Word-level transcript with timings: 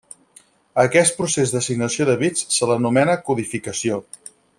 A 0.79 0.85
aquest 0.87 1.19
procés 1.19 1.53
d'assignació 1.55 2.07
de 2.09 2.15
bits 2.23 2.47
se 2.57 2.71
l'anomena 2.71 3.19
codificació. 3.29 4.01